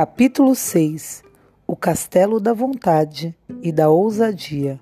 [0.00, 1.24] Capítulo 6
[1.66, 4.78] O Castelo da Vontade e da Ousadia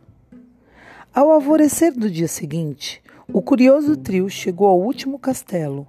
[1.15, 3.03] Ao alvorecer do dia seguinte,
[3.33, 5.89] o curioso trio chegou ao último castelo.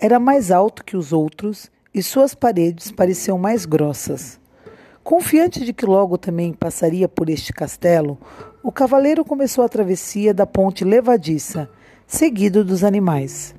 [0.00, 4.40] Era mais alto que os outros e suas paredes pareciam mais grossas.
[5.04, 8.18] Confiante de que logo também passaria por este castelo,
[8.64, 11.70] o cavaleiro começou a travessia da ponte levadiça,
[12.04, 13.54] seguido dos animais.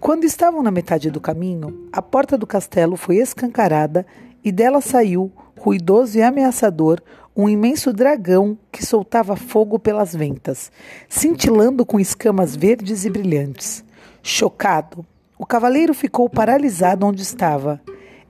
[0.00, 4.06] Quando estavam na metade do caminho, a porta do castelo foi escancarada
[4.42, 7.02] e dela saiu, ruidoso e ameaçador,
[7.36, 10.72] um imenso dragão que soltava fogo pelas ventas,
[11.06, 13.84] cintilando com escamas verdes e brilhantes.
[14.22, 15.04] Chocado,
[15.38, 17.78] o cavaleiro ficou paralisado onde estava.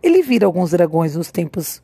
[0.02, 1.80] Ele vira alguns dragões nos tempos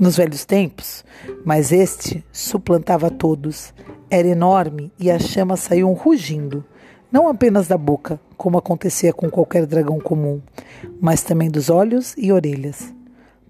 [0.00, 1.04] nos velhos tempos,
[1.44, 3.74] mas este suplantava todos.
[4.08, 6.64] Era enorme e as chamas saíam rugindo
[7.10, 10.40] não apenas da boca, como acontecia com qualquer dragão comum,
[11.00, 12.94] mas também dos olhos e orelhas.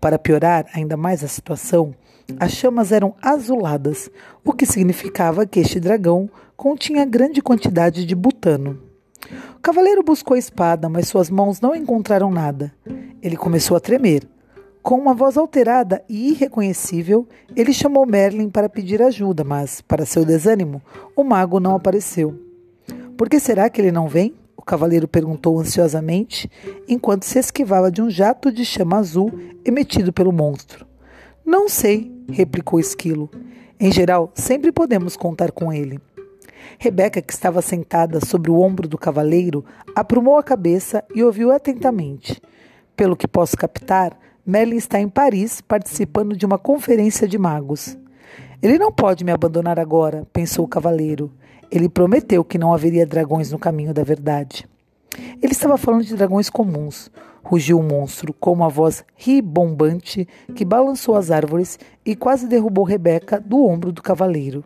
[0.01, 1.95] Para piorar ainda mais a situação,
[2.39, 4.11] as chamas eram azuladas,
[4.45, 8.81] o que significava que este dragão continha grande quantidade de butano.
[9.57, 12.73] O cavaleiro buscou a espada, mas suas mãos não encontraram nada.
[13.23, 14.27] Ele começou a tremer.
[14.83, 20.25] Com uma voz alterada e irreconhecível, ele chamou Merlin para pedir ajuda, mas, para seu
[20.25, 20.81] desânimo,
[21.15, 22.50] o mago não apareceu.
[23.21, 24.35] Por que será que ele não vem?
[24.57, 26.51] O cavaleiro perguntou ansiosamente,
[26.89, 29.31] enquanto se esquivava de um jato de chama azul
[29.63, 30.87] emitido pelo monstro.
[31.45, 33.31] Não sei, replicou esquilo.
[33.79, 36.01] Em geral, sempre podemos contar com ele.
[36.79, 42.41] Rebeca, que estava sentada sobre o ombro do cavaleiro, aprumou a cabeça e ouviu atentamente.
[42.97, 47.99] Pelo que posso captar, Merlin está em Paris participando de uma conferência de magos.
[48.63, 51.31] Ele não pode me abandonar agora, pensou o cavaleiro.
[51.71, 54.69] Ele prometeu que não haveria dragões no caminho da verdade.
[55.43, 57.11] Ele estava falando de dragões comuns.
[57.43, 63.41] Rugiu o monstro com uma voz ribombante que balançou as árvores e quase derrubou Rebeca
[63.41, 64.63] do ombro do cavaleiro.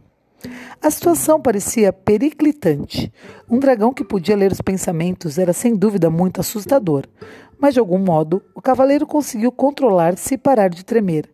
[0.82, 3.12] A situação parecia periclitante.
[3.48, 7.04] Um dragão que podia ler os pensamentos era sem dúvida muito assustador,
[7.59, 11.31] mas de algum modo o cavaleiro conseguiu controlar-se e parar de tremer.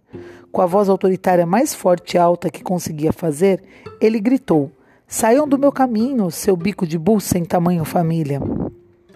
[0.52, 3.62] Com a voz autoritária mais forte e alta que conseguia fazer,
[4.00, 4.70] ele gritou:
[5.12, 8.40] Saiam do meu caminho, seu bico de burro sem tamanho família.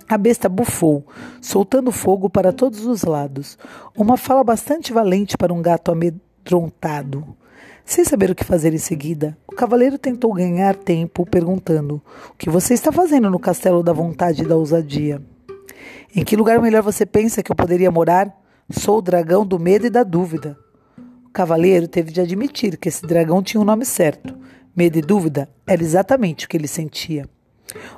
[0.09, 1.07] A besta bufou,
[1.41, 3.57] soltando fogo para todos os lados.
[3.97, 7.25] Uma fala bastante valente para um gato amedrontado.
[7.85, 12.51] Sem saber o que fazer em seguida, o cavaleiro tentou ganhar tempo perguntando: O que
[12.51, 15.23] você está fazendo no castelo da vontade e da ousadia?
[16.13, 18.37] Em que lugar melhor você pensa que eu poderia morar?
[18.69, 20.59] Sou o dragão do medo e da dúvida.
[21.25, 24.37] O cavaleiro teve de admitir que esse dragão tinha o um nome certo,
[24.77, 27.29] Medo e dúvida era exatamente o que ele sentia.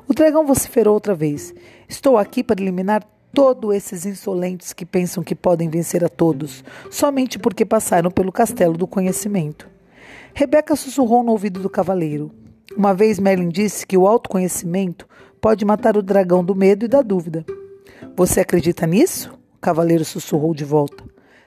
[0.07, 1.55] O dragão vociferou outra vez.
[1.89, 7.39] Estou aqui para eliminar todos esses insolentes que pensam que podem vencer a todos, somente
[7.39, 9.69] porque passaram pelo castelo do conhecimento.
[10.35, 12.31] Rebeca sussurrou no ouvido do cavaleiro.
[12.77, 15.09] Uma vez Merlin disse que o autoconhecimento
[15.41, 17.45] pode matar o dragão do medo e da dúvida.
[18.15, 19.33] Você acredita nisso?
[19.55, 21.05] O cavaleiro sussurrou de volta.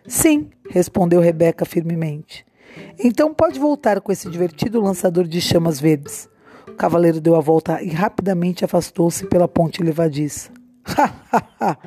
[0.07, 2.48] Sim, respondeu Rebeca firmemente.
[2.97, 6.29] Então pode voltar com esse divertido lançador de chamas verdes.
[6.67, 10.51] O cavaleiro deu a volta e rapidamente afastou-se pela ponte levadiça.
[10.97, 11.77] Ha, ha, ha!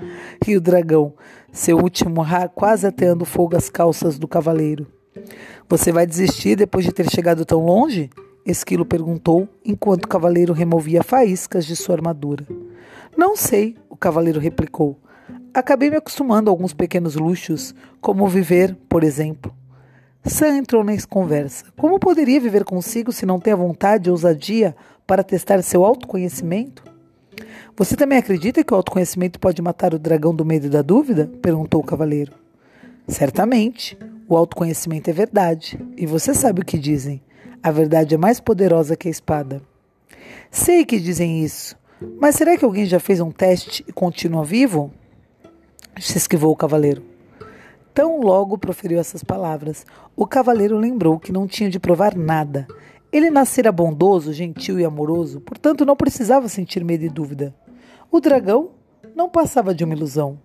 [0.44, 1.14] riu o dragão,
[1.50, 4.86] seu último ra quase ateando fogo às calças do cavaleiro.
[5.68, 8.10] Você vai desistir depois de ter chegado tão longe?
[8.44, 12.46] Esquilo perguntou, enquanto o cavaleiro removia faíscas de sua armadura.
[13.16, 14.98] Não sei, o cavaleiro replicou.
[15.54, 19.54] Acabei me acostumando a alguns pequenos luxos, como viver, por exemplo.
[20.24, 21.64] Sam entrou na conversa.
[21.76, 24.74] Como poderia viver consigo se não tem a vontade e ousadia
[25.04, 26.84] para testar seu autoconhecimento?
[27.76, 31.30] Você também acredita que o autoconhecimento pode matar o dragão do medo e da dúvida?
[31.42, 32.32] perguntou o cavaleiro.
[33.08, 33.98] Certamente.
[34.28, 35.78] O autoconhecimento é verdade.
[35.96, 37.20] E você sabe o que dizem.
[37.60, 39.60] A verdade é mais poderosa que a espada.
[40.50, 41.76] Sei que dizem isso.
[42.20, 44.92] Mas será que alguém já fez um teste e continua vivo?
[46.00, 47.11] Se esquivou o cavaleiro.
[47.94, 49.84] Tão logo proferiu essas palavras,
[50.16, 52.66] o cavaleiro lembrou que não tinha de provar nada.
[53.12, 57.54] Ele nascera bondoso, gentil e amoroso, portanto não precisava sentir medo e dúvida.
[58.10, 58.70] O dragão
[59.14, 60.38] não passava de uma ilusão.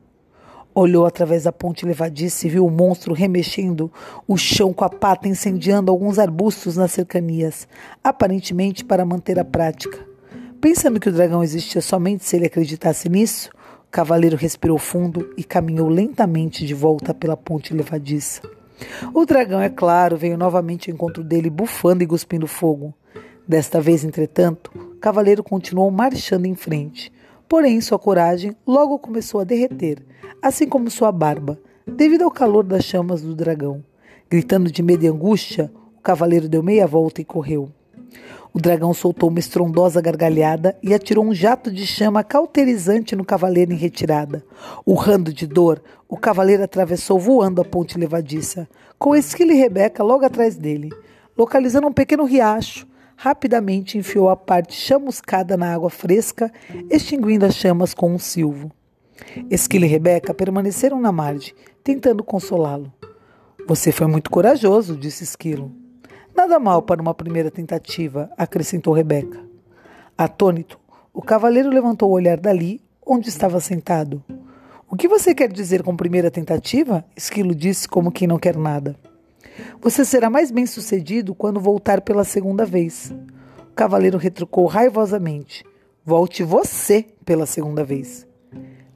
[0.75, 3.89] Olhou através da ponte levadiça e viu o monstro remexendo
[4.27, 7.65] o chão com a pata, incendiando alguns arbustos nas cercanias,
[8.03, 10.05] aparentemente para manter a prática.
[10.59, 13.50] Pensando que o dragão existia somente se ele acreditasse nisso,
[13.89, 18.42] cavaleiro respirou fundo e caminhou lentamente de volta pela ponte levadiça.
[19.13, 22.94] O dragão, é claro, veio novamente ao encontro dele, bufando e cuspindo fogo.
[23.48, 27.12] Desta vez, entretanto, o cavaleiro continuou marchando em frente.
[27.48, 30.04] Porém, sua coragem logo começou a derreter,
[30.42, 31.57] assim como sua barba.
[31.88, 33.81] devido ao calor das chamas do dragão.
[34.30, 37.72] Gritando de medo e angústia, o cavaleiro deu meia volta e correu.
[38.54, 43.71] O dragão soltou uma estrondosa gargalhada e atirou um jato de chama cauterizante no cavaleiro
[43.71, 44.44] em retirada.
[44.86, 48.68] Urrando de dor, o cavaleiro atravessou voando a ponte levadiça,
[48.98, 50.89] com Esquilo e Rebeca logo atrás dele.
[51.38, 56.51] Localizando um pequeno riacho, rapidamente enfiou a parte chamuscada na água fresca,
[56.89, 58.71] extinguindo as chamas com um silvo.
[59.50, 61.53] Esquilo e Rebeca permaneceram na margem,
[61.83, 62.92] tentando consolá-lo.
[63.68, 65.87] Você foi muito corajoso, disse Esquilo.
[66.47, 69.38] Nada mal para uma primeira tentativa, acrescentou Rebeca.
[70.17, 70.79] Atônito,
[71.13, 74.23] o cavaleiro levantou o olhar dali, onde estava sentado.
[74.89, 77.03] O que você quer dizer com primeira tentativa?
[77.17, 78.95] Esquilo disse como quem não quer nada.
[79.81, 83.13] Você será mais bem sucedido quando voltar pela segunda vez.
[83.69, 85.65] O cavaleiro retrucou raivosamente.
[86.05, 88.25] Volte você pela segunda vez.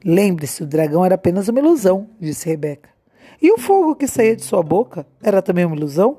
[0.02, 2.88] Lembre-se, o dragão era apenas uma ilusão, disse Rebeca.
[3.42, 6.16] E o fogo que saía de sua boca era também uma ilusão?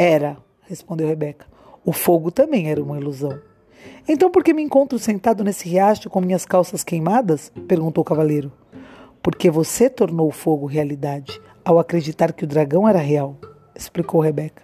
[0.00, 1.44] Era, respondeu Rebeca.
[1.84, 3.40] O fogo também era uma ilusão.
[4.08, 7.50] Então por que me encontro sentado nesse riacho com minhas calças queimadas?
[7.66, 8.52] perguntou o cavaleiro.
[9.20, 13.36] Porque você tornou o fogo realidade ao acreditar que o dragão era real,
[13.74, 14.62] explicou Rebeca.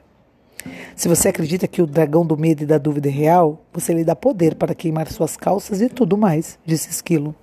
[0.95, 4.05] Se você acredita que o dragão do medo e da dúvida é real, você lhe
[4.05, 7.35] dá poder para queimar suas calças e tudo mais, disse Esquilo.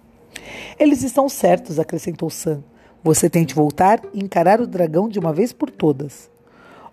[0.79, 2.63] Eles estão certos, acrescentou Sam.
[3.03, 6.30] Você tem de voltar e encarar o dragão de uma vez por todas.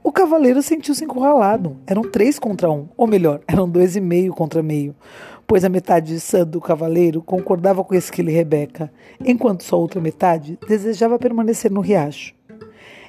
[0.09, 1.77] O cavaleiro sentiu-se encurralado.
[1.87, 4.97] Eram três contra um, ou melhor, eram dois e meio contra meio,
[5.47, 8.91] pois a metade de Sam do cavaleiro concordava com Esquilo e Rebeca,
[9.23, 12.35] enquanto sua outra metade desejava permanecer no riacho.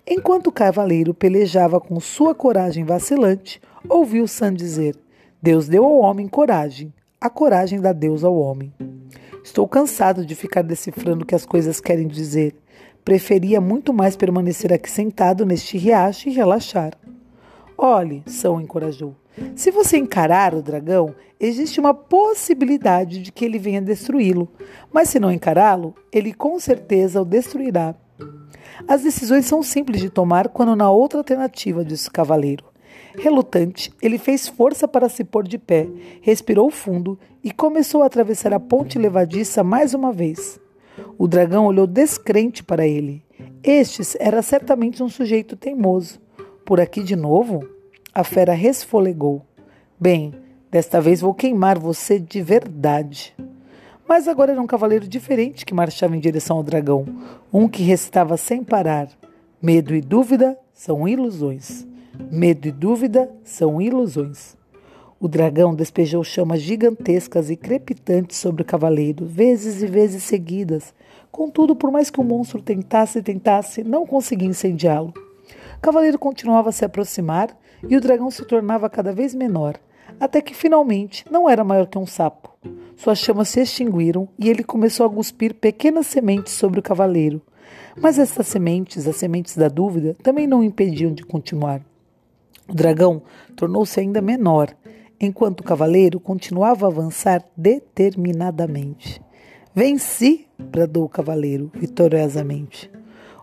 [0.05, 4.93] Enquanto o cavaleiro pelejava com sua coragem vacilante, ouviu Sam dizer:
[5.41, 8.73] Deus deu ao homem coragem, a coragem dá Deus ao homem.
[9.41, 12.53] Estou cansado de ficar decifrando o que as coisas querem dizer.
[13.09, 16.93] Preferia muito mais permanecer aqui sentado neste riacho e relaxar.
[17.75, 19.15] Olhe, São encorajou.
[19.55, 24.47] Se você encarar o dragão, existe uma possibilidade de que ele venha destruí-lo.
[24.93, 27.95] Mas se não encará-lo, ele com certeza o destruirá.
[28.87, 32.63] As decisões são simples de tomar quando na outra alternativa, disse o cavaleiro.
[33.17, 35.89] Relutante, ele fez força para se pôr de pé,
[36.21, 40.59] respirou fundo e começou a atravessar a ponte levadiça mais uma vez.
[41.17, 43.23] O dragão olhou descrente para ele.
[43.63, 46.19] Este era certamente um sujeito teimoso.
[46.65, 47.67] Por aqui de novo?
[48.13, 49.45] A fera resfolegou.
[49.99, 50.33] Bem,
[50.71, 53.35] desta vez vou queimar você de verdade.
[54.07, 57.05] Mas agora era um cavaleiro diferente que marchava em direção ao dragão,
[57.53, 59.07] um que recitava sem parar:
[59.61, 61.87] Medo e dúvida são ilusões.
[62.31, 64.58] Medo e dúvida são ilusões.
[65.21, 70.93] O dragão despejou chamas gigantescas e crepitantes sobre o cavaleiro, vezes e vezes seguidas.
[71.29, 75.13] Contudo, por mais que o monstro tentasse e tentasse, não conseguia incendiá-lo.
[75.75, 77.49] O cavaleiro continuava a se aproximar
[77.85, 79.75] e o dragão se tornava cada vez menor,
[80.21, 82.57] até que finalmente não era maior que um sapo.
[82.95, 87.41] Suas chamas se extinguiram e ele começou a cuspir pequenas sementes sobre o cavaleiro.
[87.97, 91.81] Mas essas sementes, as sementes da dúvida, também não o impediam de continuar.
[92.69, 93.21] O dragão
[93.55, 94.73] tornou-se ainda menor
[95.19, 99.21] enquanto o cavaleiro continuava a avançar determinadamente.
[99.73, 100.47] Venci!
[100.57, 102.91] bradou o cavaleiro vitoriosamente.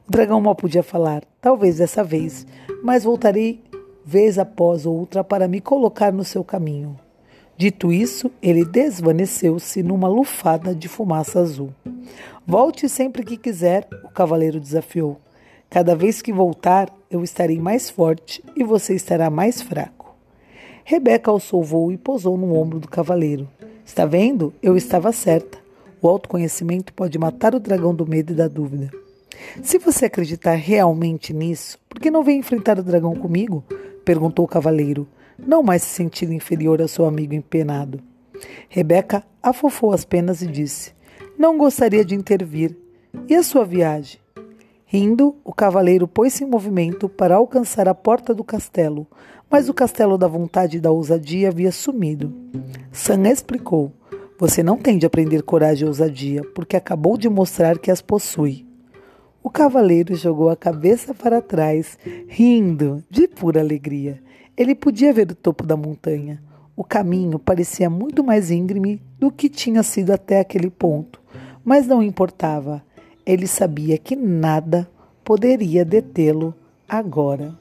[0.06, 2.46] O dragão mal podia falar, talvez dessa vez,
[2.82, 3.62] mas voltarei
[4.04, 6.96] vez após outra para me colocar no seu caminho.
[7.56, 11.72] Dito isso, ele desvaneceu-se numa lufada de fumaça azul.
[12.46, 15.18] Volte sempre que quiser, o cavaleiro desafiou.
[15.70, 19.95] Cada vez que voltar, eu estarei mais forte e você estará mais fraco.
[20.88, 23.48] Rebeca alçou o voo e pousou no ombro do cavaleiro.
[23.84, 24.54] Está vendo?
[24.62, 25.58] Eu estava certa.
[26.00, 28.92] O autoconhecimento pode matar o dragão do medo e da dúvida.
[29.64, 33.64] Se você acreditar realmente nisso, por que não vem enfrentar o dragão comigo?
[34.04, 38.00] perguntou o cavaleiro, não mais se sentindo inferior ao seu amigo empenado.
[38.68, 40.92] Rebeca afofou as penas e disse:
[41.36, 42.76] Não gostaria de intervir.
[43.28, 44.20] E a sua viagem?
[44.88, 49.04] Rindo, o cavaleiro pôs-se em movimento para alcançar a porta do castelo,
[49.50, 52.32] mas o castelo da vontade e da ousadia havia sumido.
[52.92, 53.92] Sam explicou:
[54.38, 58.64] Você não tem de aprender coragem e ousadia, porque acabou de mostrar que as possui.
[59.42, 64.22] O cavaleiro jogou a cabeça para trás, rindo de pura alegria.
[64.56, 66.40] Ele podia ver o topo da montanha.
[66.76, 71.20] O caminho parecia muito mais íngreme do que tinha sido até aquele ponto,
[71.64, 72.84] mas não importava.
[73.26, 74.88] Ele sabia que nada
[75.24, 76.54] poderia detê-lo
[76.88, 77.52] agora.